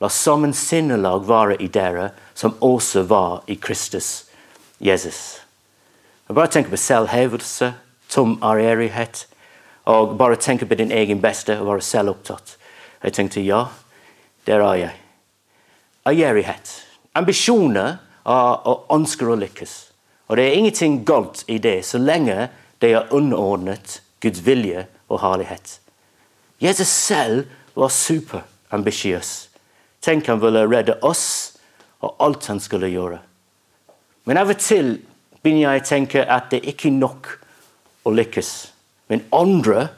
La 0.00 0.08
sammen 0.08 0.54
sinnelag 0.56 1.26
være 1.28 1.58
i 1.60 1.68
dere, 1.68 2.10
som 2.34 2.54
også 2.60 3.02
var 3.10 3.42
i 3.50 3.58
Kristus 3.60 4.30
Jesus. 4.80 5.40
Jeg 6.28 6.34
bare 6.34 6.48
tenk 6.48 6.70
på 6.70 6.78
selvhevelse, 6.78 7.72
tom 8.08 8.38
ærgjerrighet, 8.42 9.26
og 9.90 10.16
bare 10.18 10.38
tenk 10.40 10.62
på 10.68 10.78
din 10.78 10.92
egen 10.94 11.20
beste 11.20 11.58
og 11.58 11.66
være 11.66 11.84
selvopptatt. 11.84 12.56
Jeg 13.02 13.12
tenkte 13.12 13.42
ja, 13.42 13.64
der 14.46 14.62
er 14.62 14.74
jeg. 14.78 14.94
Ærgjerrighet. 16.06 16.72
Ambisjoner 17.14 17.98
og 18.24 18.90
ønsker 18.92 19.30
å 19.30 19.38
lykkes. 19.40 19.74
Og 20.28 20.36
det 20.38 20.46
er 20.46 20.58
ingenting 20.58 21.00
galt 21.06 21.44
i 21.48 21.58
det, 21.58 21.80
så 21.84 21.98
lenge 21.98 22.48
det 22.80 22.92
er 22.94 23.14
underordnet 23.14 24.00
Guds 24.22 24.44
vilje 24.46 24.86
og 25.08 25.20
herlighet. 25.24 25.80
Jesus 26.60 26.88
selv 26.88 27.46
var 27.74 27.88
superambisiøs. 27.88 29.48
Tenk 30.00 30.28
han 30.28 30.40
ville 30.40 30.66
redde 30.68 30.98
oss 31.02 31.56
og 32.00 32.16
alt 32.20 32.46
han 32.46 32.60
skulle 32.60 32.88
gjøre. 32.92 33.18
Men 34.24 34.40
av 34.40 34.52
og 34.52 34.60
til 34.60 34.98
begynner 35.42 35.74
jeg 35.74 35.82
å 35.82 35.88
tenke 35.88 36.24
at 36.24 36.50
det 36.52 36.62
ikke 36.68 36.88
er 36.90 36.98
nok 37.00 37.30
å 38.04 38.12
lykkes. 38.14 38.50
Men 39.08 39.24
andre 39.34 39.88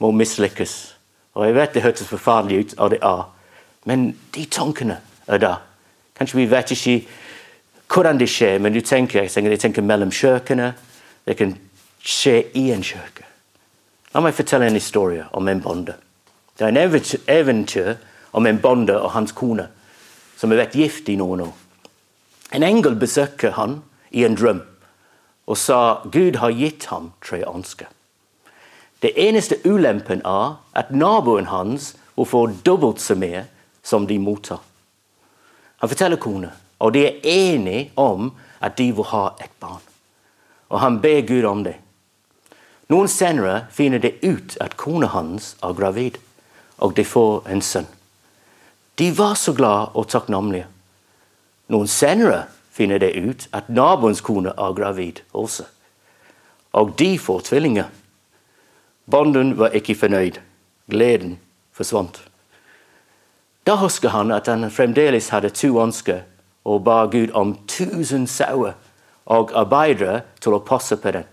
må 0.00 0.10
mislykkes. 0.16 0.76
Og 1.36 1.46
jeg 1.46 1.56
vet 1.56 1.74
det 1.76 1.84
hørtes 1.84 2.08
forferdelig 2.08 2.60
ut, 2.60 2.74
og 2.78 2.90
det 2.94 3.00
er. 3.06 3.26
Men 3.86 4.10
de 4.34 4.44
tankene 4.50 4.98
er 5.28 5.40
der. 5.40 5.60
Kanskje 6.18 6.40
vi 6.40 6.50
vet 6.50 6.72
ikke 6.74 6.96
hvordan 7.90 8.18
det 8.18 8.28
skjer, 8.30 8.58
men 8.58 8.72
du 8.72 8.80
tenker, 8.80 9.22
jeg 9.22 9.30
tenker, 9.30 9.50
jeg 9.50 9.60
tenker 9.60 9.82
mellom 9.82 10.12
kjøkkenet. 10.14 10.78
Det 11.26 11.36
kan 11.36 11.56
skje 12.00 12.36
i 12.54 12.70
en 12.72 12.84
kirke. 12.86 13.26
La 14.14 14.22
meg 14.22 14.34
fortelle 14.34 14.68
en 14.70 14.78
historie 14.78 15.26
om 15.32 15.48
en 15.48 15.62
bonde. 15.62 15.94
Det 16.58 16.66
er 16.66 16.72
en 16.72 17.16
eventyr 17.26 17.94
om 18.32 18.46
en 18.46 18.58
bonde 18.62 18.96
og 19.00 19.10
hans 19.14 19.32
kone 19.32 19.68
som 20.36 20.50
har 20.50 20.62
vært 20.62 20.76
gift 20.78 21.08
i 21.08 21.16
noen 21.20 21.44
år. 21.44 21.54
En 22.54 22.66
engel 22.66 22.96
besøker 22.98 23.54
han 23.58 23.80
i 24.10 24.24
en 24.26 24.36
drøm 24.38 24.62
og 25.50 25.58
sa 25.58 26.02
Gud 26.04 26.38
har 26.38 26.54
gitt 26.54 26.86
ham 26.90 27.12
tre 27.24 27.42
ønsker. 27.46 27.88
Det 29.02 29.12
eneste 29.16 29.56
ulempen 29.64 30.22
er 30.26 30.58
at 30.76 30.90
naboen 30.90 31.48
hans 31.50 31.94
vil 32.16 32.28
få 32.28 32.46
dobbelt 32.66 33.00
så 33.00 33.16
mye 33.18 33.46
som 33.82 34.06
de 34.06 34.18
mottar. 34.18 34.60
Han 35.80 35.88
forteller 35.88 36.20
kona, 36.20 36.50
og 36.80 36.94
de 36.94 37.04
er 37.06 37.20
enige 37.22 37.92
om 37.96 38.32
at 38.60 38.78
de 38.78 38.90
vil 38.96 39.08
ha 39.12 39.26
et 39.40 39.52
barn. 39.60 39.82
Og 40.68 40.80
han 40.80 41.00
ber 41.00 41.20
Gud 41.28 41.44
om 41.44 41.64
det. 41.64 41.76
Noen 42.90 43.08
senere 43.08 43.66
finner 43.70 44.02
det 44.02 44.16
ut 44.24 44.56
at 44.60 44.76
kona 44.80 45.10
hans 45.12 45.54
er 45.62 45.76
gravid, 45.78 46.16
og 46.78 46.96
de 46.96 47.04
får 47.04 47.46
en 47.52 47.62
sønn. 47.62 47.86
De 48.98 49.10
var 49.18 49.36
så 49.38 49.52
glad 49.54 49.94
og 49.94 50.08
takknemlige. 50.10 50.66
Noen 51.70 51.88
senere 51.88 52.48
finner 52.74 52.98
det 52.98 53.12
ut 53.14 53.46
at 53.54 53.68
naboens 53.68 54.22
kone 54.24 54.50
er 54.56 54.74
gravid 54.74 55.22
også, 55.32 55.68
og 56.72 56.96
de 56.98 57.14
får 57.18 57.46
tvillinger. 57.50 57.86
Bonden 59.10 59.56
var 59.58 59.74
ikke 59.74 59.94
fornøyd. 59.94 60.38
Gleden 60.90 61.38
forsvant. 61.72 62.18
Da 63.66 63.76
husker 63.78 64.10
han 64.10 64.32
at 64.34 64.46
han 64.50 64.70
fremdeles 64.70 65.28
hadde 65.30 65.52
to 65.54 65.76
ønsker 65.82 66.24
og 66.64 66.84
ba 66.84 67.04
Gud 67.06 67.30
om 67.34 67.54
tusen 67.68 68.26
sauer 68.26 68.72
og 69.26 69.52
arbeidere 69.54 70.22
til 70.40 70.56
å 70.56 70.64
passe 70.64 70.96
på 70.96 71.12
den. 71.14 71.24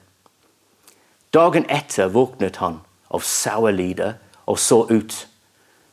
Dagen 1.33 1.65
etter 1.69 2.11
våknet 2.13 2.61
han 2.61 2.79
av 3.11 3.25
sauelyder 3.25 4.15
og 4.47 4.59
så 4.59 4.85
ut. 4.89 5.27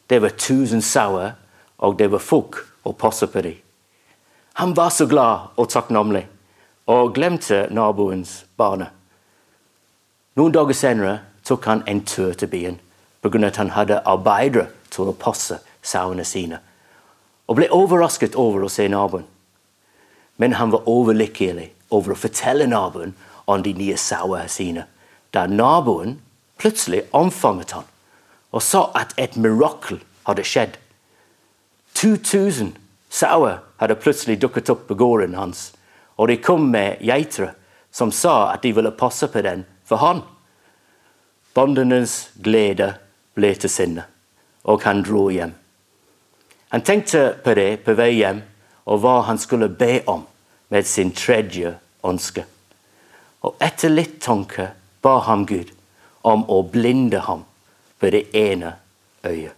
Det 0.06 0.20
var 0.22 0.36
tusen 0.38 0.82
sauer, 0.82 1.34
og 1.78 1.98
det 1.98 2.10
var 2.12 2.22
folk 2.22 2.60
å 2.84 2.92
passe 2.92 3.26
på 3.26 3.42
dem. 3.42 3.58
Han 4.54 4.76
var 4.76 4.92
så 4.94 5.06
glad 5.10 5.56
og 5.56 5.70
takknemlig, 5.72 6.26
og 6.86 7.14
glemte 7.16 7.64
naboens 7.74 8.44
barn. 8.56 8.86
Noen 10.36 10.52
dager 10.54 10.76
senere 10.76 11.18
tok 11.44 11.66
han 11.66 11.82
en 11.88 12.04
tur 12.06 12.32
til 12.34 12.48
byen 12.48 12.78
pga. 13.22 13.46
at 13.46 13.56
han 13.56 13.70
hadde 13.70 14.02
arbeidere 14.04 14.66
til 14.90 15.08
å 15.08 15.12
passe 15.18 15.58
sauene 15.82 16.24
sine, 16.24 16.58
og 17.46 17.58
ble 17.58 17.68
overrasket 17.72 18.36
over 18.40 18.64
å 18.64 18.72
se 18.72 18.86
naboen. 18.88 19.26
Men 20.36 20.56
han 20.58 20.72
var 20.72 20.88
overlykkelig 20.90 21.70
over 21.94 22.14
å 22.14 22.18
fortelle 22.18 22.66
naboen 22.66 23.14
om 23.46 23.62
de 23.62 23.74
nye 23.76 23.96
sauene 24.00 24.48
sine 24.50 24.86
da 25.34 25.46
naboen 25.50 26.18
plutselig 26.58 27.02
omfavnet 27.12 27.74
han 27.74 27.86
og 28.54 28.62
sa 28.62 28.86
at 28.94 29.16
et 29.18 29.34
mirakel 29.36 29.98
hadde 30.28 30.44
skjedd. 30.46 30.76
2000 31.98 32.70
sauer 33.10 33.58
hadde 33.82 33.98
plutselig 33.98 34.38
dukket 34.42 34.70
opp 34.70 34.86
på 34.86 34.96
gården 34.98 35.34
hans, 35.34 35.72
og 36.14 36.30
de 36.30 36.38
kom 36.38 36.68
med 36.70 37.02
geitere 37.02 37.50
som 37.94 38.12
sa 38.14 38.52
at 38.52 38.62
de 38.62 38.70
ville 38.74 38.94
passe 38.94 39.26
på 39.30 39.42
den 39.42 39.64
for 39.86 40.02
han. 40.02 40.22
Bondenes 41.54 42.30
glede 42.42 42.92
ble 43.34 43.52
til 43.58 43.70
sinne, 43.70 44.06
og 44.62 44.86
han 44.86 45.02
dro 45.06 45.26
hjem. 45.34 45.54
Han 46.74 46.80
tenkte 46.80 47.36
på 47.44 47.54
det 47.54 47.84
på 47.86 47.94
vei 47.94 48.16
hjem, 48.16 48.40
og 48.90 48.98
hva 48.98 49.20
han 49.28 49.38
skulle 49.38 49.68
be 49.70 50.00
om 50.10 50.24
med 50.74 50.86
sin 50.90 51.12
tredje 51.14 51.70
ønske. 52.02 52.42
Og 53.46 53.60
etter 53.62 53.92
litt 53.92 54.16
tanke 54.24 54.66
ba 54.98 55.12
ham 55.22 55.44
Gud 55.46 55.70
om 56.26 56.42
å 56.50 56.64
blinde 56.66 57.20
ham 57.28 57.44
på 58.02 58.10
det 58.10 58.24
ene 58.34 58.72
øyet. 59.22 59.54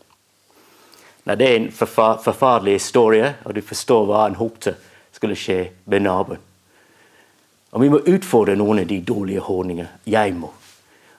Nei, 1.25 1.39
det 1.41 1.49
er 1.49 1.57
en 1.63 1.71
forferdelig 1.73 2.77
historie, 2.83 3.33
og 3.49 3.57
du 3.57 3.63
forstår 3.65 4.05
hva 4.05 4.27
han 4.27 4.37
håpte 4.37 4.77
skulle 5.17 5.41
skje 5.41 5.59
med 5.89 6.05
naboen. 6.05 6.45
Og 7.73 7.81
vi 7.81 7.91
må 7.97 8.03
utfordre 8.13 8.59
noen 8.61 8.85
av 8.85 8.93
de 8.93 9.01
dårlige 9.01 9.47
holdningene. 9.49 10.03
Jeg 10.05 10.37
må. 10.37 10.53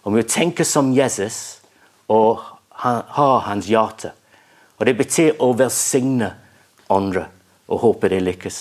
Og 0.05 0.13
vi 0.13 0.21
må 0.21 0.29
tenke 0.29 0.61
som 0.61 0.93
Jesus 0.93 1.57
og 2.05 2.45
ha 2.85 3.29
hans 3.49 3.65
hjerte. 3.65 4.13
Og 4.77 4.85
det 4.85 4.95
betyr 4.97 5.39
å 5.41 5.51
velsigne 5.57 6.31
andre 6.93 7.27
og 7.67 7.81
håpe 7.83 8.09
det 8.11 8.21
lykkes. 8.23 8.59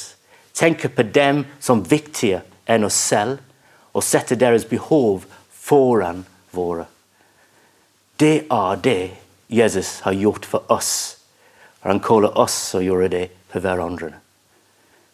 Tenke 0.56 0.88
på 0.88 1.04
dem 1.12 1.44
som 1.60 1.84
viktigere 1.84 2.42
enn 2.66 2.86
oss 2.88 2.98
selv, 2.98 3.38
og 3.96 4.04
sette 4.04 4.36
deres 4.36 4.66
behov 4.68 5.24
foran 5.48 6.24
våre. 6.52 6.84
Det 8.16 8.46
er 8.52 8.80
det 8.84 9.00
Jesus 9.48 10.00
har 10.04 10.12
gjort 10.12 10.44
for 10.48 10.72
oss. 10.72 11.16
Og 11.82 11.90
han 11.92 12.02
kaller 12.04 12.36
oss 12.38 12.58
å 12.76 12.82
gjøre 12.84 13.08
det 13.12 13.24
for 13.52 13.64
hverandre. 13.64 14.12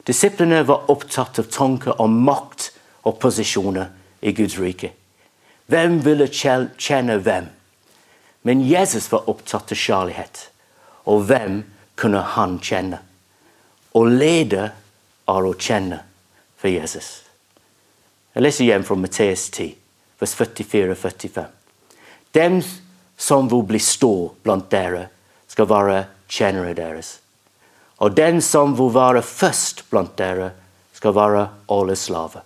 Disiplene 0.06 0.62
var 0.66 0.90
opptatt 0.90 1.38
av 1.38 1.50
tanker 1.52 2.00
om 2.02 2.22
makt 2.26 2.70
og 3.06 3.20
posisjoner 3.22 3.90
i 4.22 4.32
Guds 4.34 4.58
rike. 4.58 4.90
Hvem 5.70 6.00
ville 6.02 6.26
kjenne 6.30 7.18
hvem? 7.22 7.46
Men 8.42 8.64
Jesus 8.66 9.06
var 9.12 9.28
opptatt 9.30 9.70
av 9.70 9.78
kjærlighet. 9.78 10.48
Og 11.10 11.24
hvem 11.28 11.62
kunne 11.98 12.22
han 12.36 12.58
kjenne? 12.62 13.00
Å 13.92 14.04
lede 14.06 14.68
er 15.28 15.48
å 15.48 15.54
kjenne 15.58 16.00
for 16.56 16.70
Jesus. 16.72 17.22
Jeg 18.32 18.46
leser 18.46 18.64
igjen 18.64 18.86
fra 18.86 18.96
Matteus 18.96 19.48
10, 19.50 19.74
vers 20.20 20.34
44 20.38 20.94
og 20.94 21.00
45. 21.00 21.50
Dem 22.32 22.62
som 23.20 23.48
vil 23.50 23.66
bli 23.68 23.80
stå 23.82 24.14
blant 24.42 24.70
dere, 24.72 25.08
skal 25.52 25.68
være 25.68 25.98
tjenere 26.32 26.72
deres. 26.74 27.18
Og 28.00 28.14
den 28.16 28.40
som 28.42 28.72
vil 28.78 28.88
være 28.94 29.20
først 29.22 29.84
blant 29.90 30.16
dere, 30.18 30.52
skal 30.96 31.14
være 31.14 31.42
alle 31.70 31.96
slaver. 31.98 32.40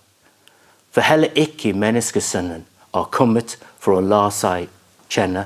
For 0.91 1.05
heller 1.05 1.33
ikke 1.37 1.75
menneskesønnen 1.77 2.65
er 2.97 3.09
kommet 3.13 3.55
for 3.79 3.97
å 3.97 4.03
la 4.03 4.27
seg 4.33 4.67
kjenne, 5.13 5.45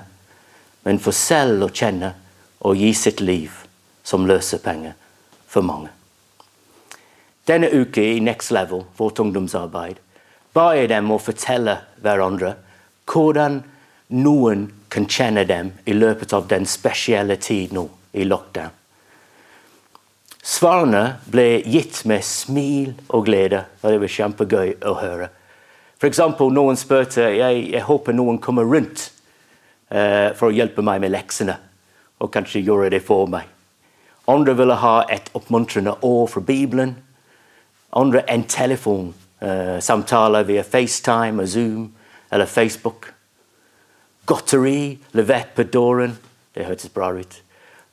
men 0.88 1.00
for 1.04 1.14
selv 1.14 1.68
å 1.68 1.70
kjenne 1.70 2.14
og 2.62 2.78
gi 2.78 2.94
sitt 2.94 3.22
liv 3.22 3.54
som 4.04 4.28
løsepenger 4.30 4.94
for 5.50 5.66
mange. 5.66 5.90
Denne 7.50 7.72
uka 7.74 8.02
i 8.02 8.20
Next 8.22 8.52
Level, 8.54 8.86
vårt 8.98 9.20
ungdomsarbeid, 9.20 9.98
ba 10.54 10.72
jeg 10.78 10.92
dem 10.92 11.10
å 11.12 11.20
fortelle 11.22 11.80
hverandre 12.04 12.56
hvordan 13.10 13.62
noen 14.12 14.68
kan 14.92 15.08
kjenne 15.08 15.44
dem 15.48 15.72
i 15.88 15.96
løpet 15.96 16.34
av 16.36 16.48
den 16.52 16.68
spesielle 16.70 17.38
tid 17.42 17.74
nå 17.74 17.88
i 18.14 18.28
lockdown. 18.28 18.78
Svarene 20.42 21.04
ble 21.30 21.62
gitt 21.70 22.02
med 22.10 22.26
smil 22.26 22.96
og 23.14 23.28
glede, 23.28 23.66
og 23.82 23.94
det 23.94 24.02
var 24.02 24.14
kjempegøy 24.16 24.72
å 24.90 24.96
høre. 24.98 25.30
F.eks. 26.02 26.22
noen 26.50 26.80
spurte 26.82 27.28
jeg, 27.30 27.66
jeg 27.76 27.84
håper 27.86 28.16
noen 28.18 28.40
kommer 28.42 28.66
rundt 28.66 29.12
uh, 29.94 30.34
for 30.34 30.50
å 30.50 30.56
hjelpe 30.56 30.82
meg 30.86 31.04
med 31.04 31.14
leksene, 31.14 31.60
og 32.22 32.32
kanskje 32.32 32.62
gjøre 32.62 32.90
det 32.94 33.02
for 33.06 33.26
meg. 33.30 33.44
Andre 34.30 34.54
ville 34.58 34.76
ha 34.78 35.02
et 35.10 35.32
oppmuntrende 35.34 35.96
år 36.06 36.28
fra 36.30 36.42
Bibelen. 36.46 36.96
Andre 37.98 38.22
en 38.30 38.44
telefonsamtale 38.44 40.40
uh, 40.42 40.48
via 40.48 40.62
FaceTime 40.62 41.42
og 41.42 41.48
Zoom 41.48 41.94
eller 42.32 42.46
Facebook. 42.46 43.14
Godteri 44.26 45.00
levert 45.12 45.48
på 45.56 45.64
døren. 45.64 46.18
Det 46.56 46.66
hørtes 46.66 46.90
bra 46.94 47.12
ut. 47.18 47.42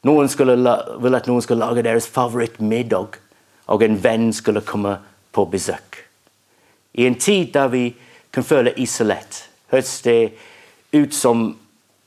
Noen 0.05 0.29
ville 0.39 1.17
at 1.17 1.27
noen 1.27 1.43
skulle 1.43 1.65
lage 1.65 1.83
deres 1.83 2.07
favorittmiddag, 2.07 3.07
og 3.67 3.83
en 3.83 4.05
venn 4.05 4.33
skulle 4.33 4.61
komme 4.61 4.99
på 5.33 5.45
besøk. 5.51 6.05
I 6.95 7.07
en 7.07 7.19
tid 7.19 7.53
der 7.55 7.69
vi 7.69 7.97
kan 8.33 8.45
føle 8.45 8.73
isolert, 8.79 9.49
høres 9.73 10.01
det 10.03 10.33
ut 10.93 11.15
som 11.15 11.59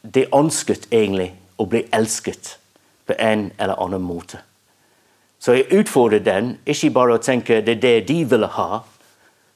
det 0.02 0.28
ønsket 0.34 0.88
egentlig 0.92 1.41
å 1.62 1.68
bli 1.70 1.86
elsket 1.94 2.56
på 3.06 3.18
en 3.20 3.52
eller 3.58 3.80
annen 3.82 4.02
måte. 4.02 4.42
Så 5.42 5.56
jeg 5.58 5.72
utfordrer 5.74 6.22
den, 6.22 6.56
ikke 6.66 6.94
bare 6.94 7.18
å 7.18 7.22
tenke 7.22 7.62
det 7.66 7.78
er 7.78 7.82
det 7.82 8.08
de 8.10 8.20
ville 8.30 8.50
ha, 8.58 8.84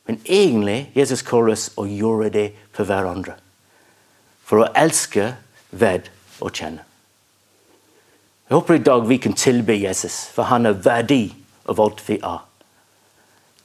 men 0.06 0.20
egentlig 0.26 0.92
Jesus 0.98 1.22
kaller 1.26 1.54
oss 1.54 1.70
å 1.78 1.86
gjøre 1.90 2.32
det 2.34 2.48
for 2.74 2.90
hverandre. 2.90 3.38
For 4.46 4.62
å 4.62 4.72
elske, 4.78 5.34
ved 5.76 6.10
å 6.40 6.50
kjenne. 6.54 6.84
Jeg 8.46 8.54
håper 8.54 8.78
i 8.78 8.84
dag 8.86 9.08
vi 9.10 9.18
kan 9.18 9.34
tilbe 9.34 9.74
Jesus, 9.74 10.28
for 10.32 10.48
han 10.52 10.70
er 10.70 10.78
verdi 10.78 11.34
av 11.66 11.82
alt 11.82 12.04
vi 12.06 12.20
er. 12.22 12.44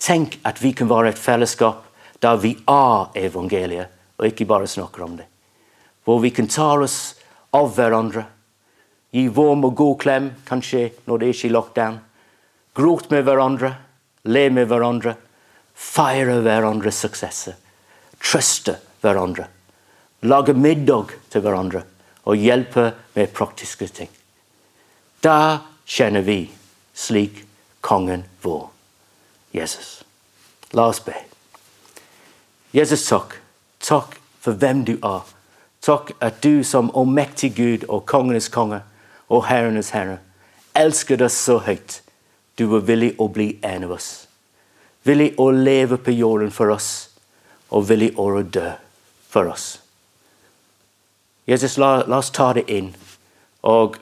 Tenk 0.00 0.38
at 0.48 0.62
vi 0.62 0.72
kan 0.72 0.88
være 0.88 1.12
et 1.12 1.20
fellesskap 1.20 1.84
der 2.24 2.40
vi 2.40 2.54
er 2.68 3.10
evangeliet, 3.20 3.92
og 4.16 4.26
ikke 4.26 4.48
bare 4.48 4.68
snakker 4.68 5.04
om 5.04 5.18
det. 5.20 5.26
Hvor 6.04 6.20
vi 6.24 6.32
kan 6.32 6.48
ta 6.48 6.72
oss 6.80 7.19
av 7.56 7.72
hverandre, 7.74 8.24
gi 9.10 9.26
varm 9.34 9.64
og 9.66 9.74
god 9.78 9.96
klem, 10.02 10.28
kanskje 10.46 10.90
når 11.08 11.22
det 11.22 11.30
ikke 11.34 11.48
er 11.48 11.54
lockdown. 11.56 11.98
Gråt 12.78 13.10
med 13.10 13.24
hverandre, 13.26 13.72
le 14.30 14.44
med 14.54 14.68
hverandre, 14.70 15.16
feire 15.74 16.38
hverandres 16.44 17.00
suksesser. 17.02 17.56
Trøste 18.20 18.76
hverandre. 19.02 19.48
Lage 20.28 20.54
middag 20.54 21.14
til 21.32 21.42
hverandre 21.42 21.82
og 22.28 22.36
hjelpe 22.36 22.90
med 23.16 23.32
praktiske 23.34 23.88
ting. 23.88 24.10
Da 25.24 25.64
kjenner 25.88 26.22
vi 26.24 26.44
slik 26.94 27.42
kongen 27.80 28.22
vår, 28.44 28.68
Jesus. 29.56 30.02
La 30.76 30.86
oss 30.92 31.00
be. 31.02 31.16
Jesus, 32.76 33.02
takk. 33.08 33.34
Takk 33.80 34.14
for 34.40 34.54
hvem 34.60 34.84
du 34.86 34.94
er. 35.02 35.24
Takk 35.80 36.12
at 36.20 36.42
du 36.44 36.64
som 36.64 36.90
allmektig 36.94 37.54
Gud 37.56 37.86
og 37.88 38.04
kongenes 38.06 38.50
konge 38.52 38.82
og 39.28 39.46
herrenes 39.48 39.94
herre 39.96 40.18
elsket 40.74 41.22
oss 41.22 41.38
så 41.38 41.58
høyt. 41.64 42.00
Du 42.56 42.66
var 42.70 42.84
villig 42.86 43.14
å 43.18 43.28
bli 43.32 43.54
en 43.66 43.86
av 43.88 43.94
oss. 43.96 44.10
Villig 45.06 45.32
å 45.40 45.48
leve 45.54 45.96
på 45.96 46.12
jorden 46.12 46.50
for 46.52 46.72
oss, 46.74 47.08
og 47.70 47.86
villig 47.88 48.12
å 48.20 48.42
dø 48.42 48.66
for 49.30 49.48
oss. 49.48 49.78
Jesus, 51.48 51.78
la, 51.80 52.02
la 52.06 52.20
oss 52.20 52.30
ta 52.30 52.52
det 52.54 52.66
inn 52.70 52.92
og 53.66 53.96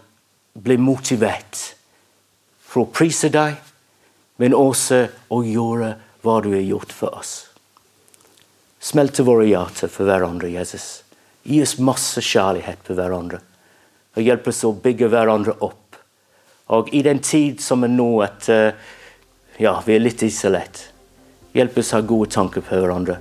bli 0.59 0.77
motivert 0.81 1.61
for 2.59 2.83
å 2.85 2.93
prise 2.93 3.31
deg, 3.33 3.57
men 4.39 4.57
også 4.57 5.07
å 5.35 5.43
gjøre 5.47 5.95
hva 6.23 6.41
du 6.43 6.51
har 6.53 6.65
gjort 6.65 6.93
for 6.95 7.15
oss. 7.19 7.35
Smelte 8.83 9.25
våre 9.27 9.47
hjerter 9.49 9.91
for 9.91 10.07
hverandre, 10.07 10.51
Jesus. 10.51 11.05
Gi 11.47 11.63
oss 11.63 11.79
masse 11.79 12.23
kjærlighet 12.25 12.83
for 12.87 12.99
hverandre. 12.99 13.41
Og 14.17 14.25
hjelp 14.25 14.51
oss 14.51 14.65
å 14.67 14.75
bygge 14.75 15.11
hverandre 15.13 15.55
opp. 15.65 15.99
Og 16.75 16.91
i 16.93 17.03
den 17.07 17.23
tid 17.25 17.63
som 17.65 17.87
er 17.87 17.93
nå, 17.93 18.09
at 18.27 18.49
uh, 18.53 18.73
ja, 19.59 19.79
vi 19.87 19.97
er 19.97 20.05
litt 20.05 20.23
isolert, 20.27 20.83
hjelp 21.57 21.81
oss 21.81 21.95
å 21.95 22.01
ha 22.01 22.07
gode 22.07 22.33
tanker 22.35 22.65
på 22.65 22.83
hverandre. 22.83 23.21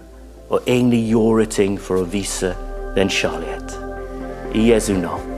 Og 0.49 0.67
egentlig 0.67 1.05
gjøre 1.11 1.47
ting 1.51 1.79
for 1.79 2.01
å 2.01 2.09
vise 2.11 2.53
den 2.97 3.11
kjærlighet. 3.11 3.79
I 4.55 4.69
Jesu 4.71 4.95
navn. 4.97 5.36